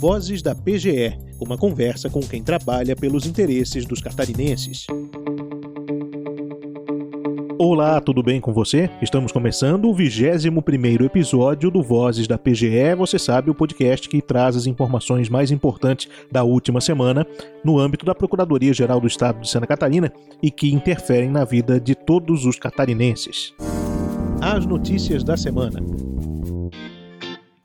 [0.00, 4.86] Vozes da PGE, uma conversa com quem trabalha pelos interesses dos catarinenses.
[7.58, 8.88] Olá, tudo bem com você?
[9.02, 14.56] Estamos começando o 21º episódio do Vozes da PGE, você sabe, o podcast que traz
[14.56, 17.26] as informações mais importantes da última semana
[17.62, 20.10] no âmbito da Procuradoria-Geral do Estado de Santa Catarina
[20.42, 23.52] e que interferem na vida de todos os catarinenses.
[24.40, 25.78] As notícias da semana.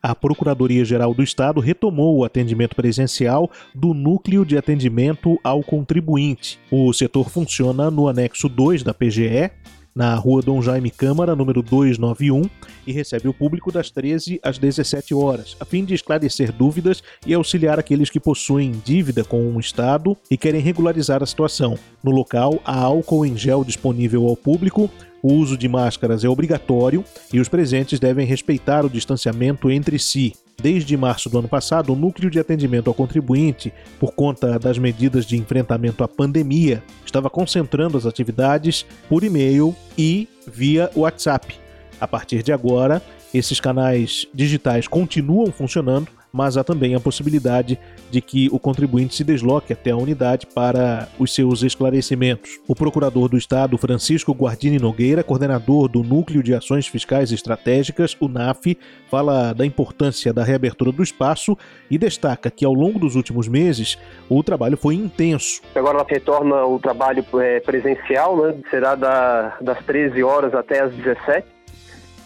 [0.05, 6.59] A Procuradoria-Geral do Estado retomou o atendimento presencial do Núcleo de Atendimento ao Contribuinte.
[6.69, 9.49] O setor funciona no anexo 2 da PGE,
[9.95, 12.43] na rua Dom Jaime Câmara, número 291,
[12.85, 17.33] e recebe o público das 13 às 17 horas, a fim de esclarecer dúvidas e
[17.33, 21.79] auxiliar aqueles que possuem dívida com o Estado e querem regularizar a situação.
[22.03, 24.89] No local, há álcool em gel disponível ao público,
[25.23, 27.03] o uso de máscaras é obrigatório
[27.33, 30.33] e os presentes devem respeitar o distanciamento entre si.
[30.61, 35.25] Desde março do ano passado, o Núcleo de Atendimento ao Contribuinte, por conta das medidas
[35.25, 41.55] de enfrentamento à pandemia, estava concentrando as atividades por e-mail e via WhatsApp.
[41.99, 43.01] A partir de agora,
[43.33, 47.79] esses canais digitais continuam funcionando, mas há também a possibilidade
[48.11, 52.59] de que o contribuinte se desloque até a unidade para os seus esclarecimentos.
[52.67, 58.27] O procurador do Estado, Francisco Guardini Nogueira, coordenador do Núcleo de Ações Fiscais Estratégicas, o
[58.27, 58.77] NAF,
[59.09, 61.57] fala da importância da reabertura do espaço
[61.89, 63.97] e destaca que ao longo dos últimos meses
[64.27, 65.61] o trabalho foi intenso.
[65.73, 68.55] Agora ela retorna o trabalho é, presencial, né?
[68.69, 71.47] será da, das 13 horas até as 17,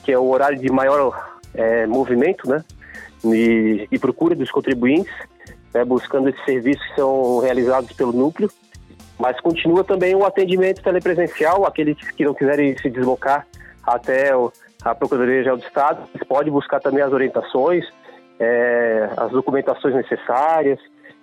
[0.04, 2.64] que é o horário de maior é, movimento, né?
[3.26, 5.14] E, e procura dos contribuintes,
[5.74, 8.50] né, buscando esses serviços que são realizados pelo núcleo.
[9.18, 13.46] Mas continua também o atendimento telepresencial, aqueles que não quiserem se deslocar
[13.86, 14.52] até o,
[14.84, 17.86] a Procuradoria-Geral do Estado, pode buscar também as orientações,
[18.40, 20.80] é, as documentações necessárias,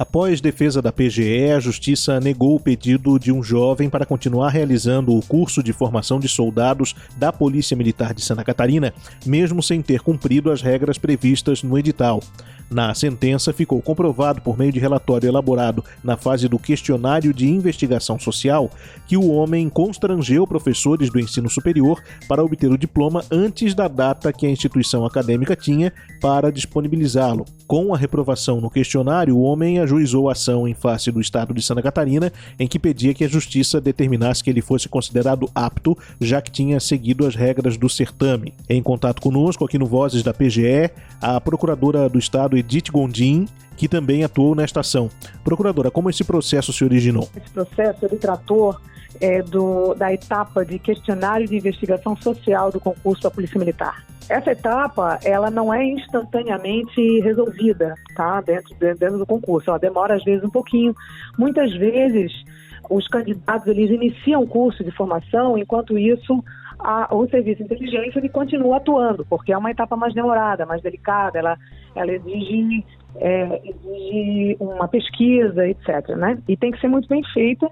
[0.00, 5.14] Após defesa da PGE, a Justiça negou o pedido de um jovem para continuar realizando
[5.14, 8.94] o curso de formação de soldados da Polícia Militar de Santa Catarina,
[9.26, 12.22] mesmo sem ter cumprido as regras previstas no edital.
[12.70, 18.16] Na sentença, ficou comprovado por meio de relatório elaborado na fase do questionário de investigação
[18.16, 18.70] social
[19.08, 24.32] que o homem constrangeu professores do ensino superior para obter o diploma antes da data
[24.32, 27.44] que a instituição acadêmica tinha para disponibilizá-lo.
[27.66, 31.60] Com a reprovação no questionário, o homem ajuizou a ação em face do Estado de
[31.60, 36.40] Santa Catarina, em que pedia que a Justiça determinasse que ele fosse considerado apto, já
[36.40, 38.54] que tinha seguido as regras do certame.
[38.68, 40.90] Em contato conosco, aqui no Vozes da PGE,
[41.20, 43.46] a Procuradora do Estado Edith Gondim,
[43.76, 45.10] que também atuou nesta ação.
[45.42, 47.28] Procuradora, como esse processo se originou?
[47.34, 48.76] Esse processo ele tratou
[49.20, 54.04] é, do, da etapa de questionário de investigação social do concurso da Polícia Militar.
[54.28, 58.40] Essa etapa, ela não é instantaneamente resolvida, tá?
[58.40, 59.70] Dentro, dentro do concurso.
[59.70, 60.94] Ela demora às vezes um pouquinho.
[61.36, 62.32] Muitas vezes
[62.88, 66.42] os candidatos eles iniciam o curso de formação, enquanto isso
[66.78, 70.82] a, o serviço de inteligência ele continua atuando, porque é uma etapa mais demorada, mais
[70.82, 71.58] delicada, ela,
[71.94, 72.84] ela exige,
[73.16, 76.08] é, exige uma pesquisa, etc.
[76.16, 76.38] Né?
[76.48, 77.70] E tem que ser muito bem feita,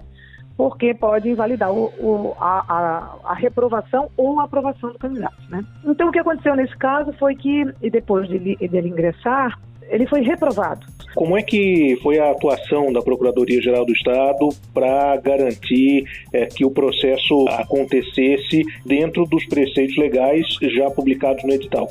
[0.59, 5.37] porque pode invalidar o, o, a, a, a, reprovação ou a aprovação do candidato.
[5.47, 5.63] Né?
[5.85, 10.85] Então, o que aconteceu nesse caso foi que, depois dele, dele ingressar, ele foi reprovado.
[11.15, 16.03] Como é que foi a atuação da Procuradoria-Geral do Estado para garantir
[16.33, 20.45] é, que o processo acontecesse dentro dos preceitos legais
[20.75, 21.87] já publicados no edital?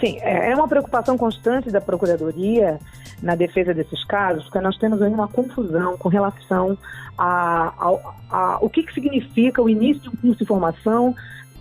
[0.00, 2.78] Sim, é, é uma preocupação constante da Procuradoria
[3.22, 6.76] na defesa desses casos, porque nós temos aí uma confusão com relação
[7.16, 11.14] a, a, a o que, que significa o início de um curso de formação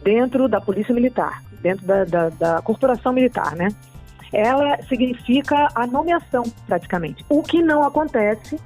[0.04, 3.70] dentro da Polícia Militar, dentro da, da, da Corporação Militar, né?
[4.34, 7.24] ela significa a nomeação, praticamente.
[7.30, 8.60] O que não acontece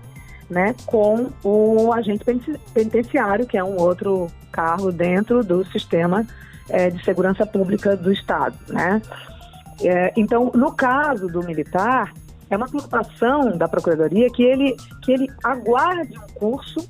[0.50, 2.24] né, com o agente
[2.74, 6.26] penitenciário, que é um outro cargo dentro do sistema
[6.70, 8.56] é, de segurança pública do Estado.
[8.70, 9.02] Né?
[9.84, 12.14] É, então, no caso do militar,
[12.50, 16.88] é uma preocupação da Procuradoria que ele, que ele aguarde um curso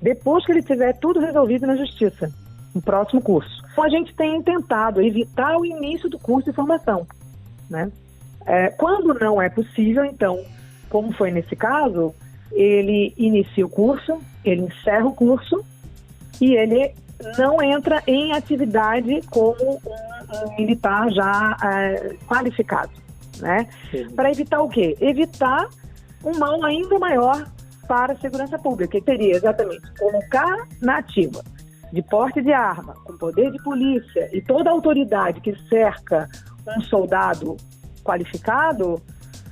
[0.00, 2.30] depois que ele tiver tudo resolvido na Justiça,
[2.74, 3.62] no próximo curso.
[3.70, 7.06] Então, a gente tem tentado evitar o início do curso de formação.
[7.68, 7.90] Né?
[8.46, 10.42] É, quando não é possível, então,
[10.88, 12.14] como foi nesse caso,
[12.50, 15.64] ele inicia o curso, ele encerra o curso
[16.40, 16.94] e ele
[17.38, 20.11] não entra em atividade como um,
[20.58, 22.92] militar já é, qualificado,
[23.38, 23.66] né?
[24.14, 24.96] Para evitar o quê?
[25.00, 25.68] Evitar
[26.24, 27.46] um mal ainda maior
[27.88, 31.42] para a segurança pública, que teria exatamente colocar na ativa
[31.92, 36.28] de porte de arma, com poder de polícia e toda a autoridade que cerca
[36.66, 37.56] um soldado
[38.02, 39.00] qualificado,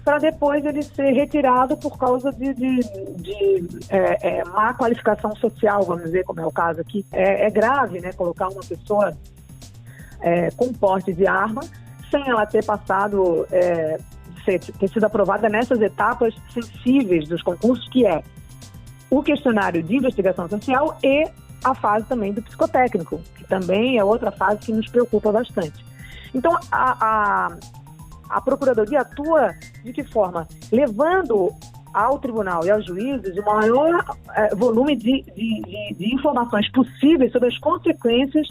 [0.03, 2.81] para depois ele ser retirado por causa de, de,
[3.17, 7.05] de é, é, má qualificação social, vamos dizer, como é o caso aqui.
[7.13, 9.15] É, é grave, né, colocar uma pessoa
[10.21, 11.63] é, com porte de arma
[12.11, 13.99] sem ela ter passado, é,
[14.45, 18.23] ser, ter sido aprovada nessas etapas sensíveis dos concursos, que é
[19.09, 21.29] o questionário de investigação social e
[21.63, 25.85] a fase também do psicotécnico, que também é outra fase que nos preocupa bastante.
[26.35, 27.57] Então, a, a
[28.31, 30.47] a Procuradoria atua de que forma?
[30.71, 31.51] Levando
[31.93, 34.05] ao tribunal e aos juízes o maior
[34.37, 38.47] eh, volume de, de, de, informações possíveis sobre as consequências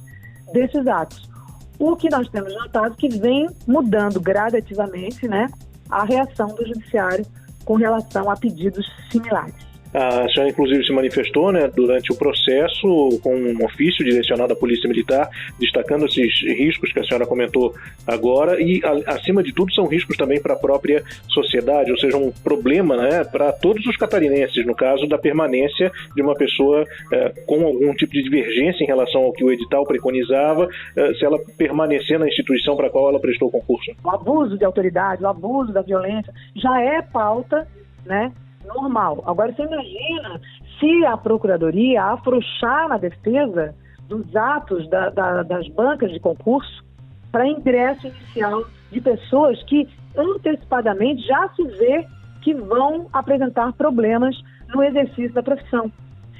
[0.51, 1.30] desses atos.
[1.79, 5.47] O que nós temos notado que vem mudando gradativamente né,
[5.89, 7.25] a reação do judiciário
[7.63, 9.69] com relação a pedidos similares.
[9.94, 14.88] A senhora, inclusive, se manifestou né, durante o processo com um ofício direcionado à Polícia
[14.88, 17.74] Militar, destacando esses riscos que a senhora comentou
[18.06, 22.18] agora, e, a, acima de tudo, são riscos também para a própria sociedade, ou seja,
[22.18, 27.30] um problema né, para todos os catarinenses, no caso da permanência de uma pessoa é,
[27.47, 31.39] com algum tipo de divergência em relação ao que o edital preconizava, é, se ela
[31.57, 33.91] permanecer na instituição para a qual ela prestou concurso.
[34.03, 37.68] O abuso de autoridade, o abuso da violência, já é pauta
[38.06, 38.31] né,
[38.65, 39.23] normal.
[39.25, 40.41] Agora, você imagina
[40.79, 43.75] se a Procuradoria afrouxar na defesa
[44.07, 46.83] dos atos da, da, das bancas de concurso
[47.31, 52.06] para ingresso inicial de pessoas que antecipadamente já se vê
[52.41, 54.35] que vão apresentar problemas
[54.73, 55.91] no exercício da profissão.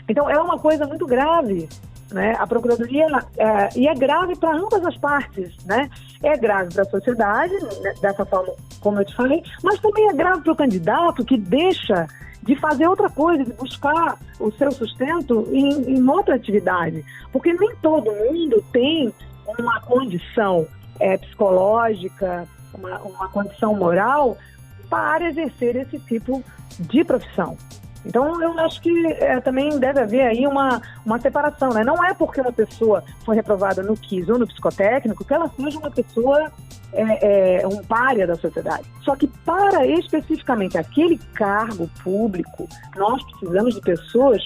[0.08, 1.70] Então, é uma coisa muito grave
[2.12, 2.34] né?
[2.38, 3.06] A Procuradoria,
[3.38, 5.90] é, e é grave para ambas as partes, né?
[6.24, 7.94] É grave para a sociedade, né?
[8.02, 12.08] dessa forma como eu te falei, mas também é grave para o candidato que deixa
[12.42, 17.04] de fazer outra coisa, de buscar o seu sustento em, em outra atividade.
[17.32, 19.14] Porque nem todo mundo tem
[19.58, 20.66] uma condição
[21.00, 24.38] é, psicológica, uma, uma condição moral
[24.90, 26.44] para exercer esse tipo
[26.80, 27.58] de profissão.
[28.06, 31.84] Então, eu acho que é, também deve haver aí uma, uma separação, né?
[31.84, 35.78] Não é porque uma pessoa foi reprovada no KIS ou no psicotécnico que ela seja
[35.78, 36.52] uma pessoa,
[36.94, 38.86] é, é, um párea da sociedade.
[39.04, 44.42] Só que para especificamente aquele cargo público, nós precisamos de pessoas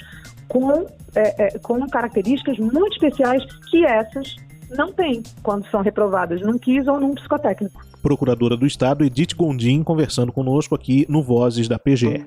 [0.47, 0.85] com,
[1.15, 4.35] é, é, com características muito especiais que essas
[4.71, 7.79] não têm quando são reprovadas num KIS ou num psicotécnico.
[8.01, 12.25] Procuradora do Estado Edith Gondim conversando conosco aqui no Vozes da PGE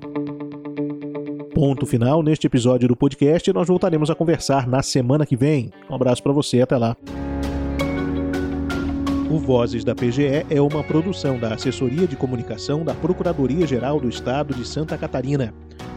[1.56, 5.72] ponto final neste episódio do podcast e nós voltaremos a conversar na semana que vem.
[5.88, 6.94] Um abraço para você, até lá.
[9.30, 14.52] O Vozes da PGE é uma produção da Assessoria de Comunicação da Procuradoria-Geral do Estado
[14.52, 15.54] de Santa Catarina.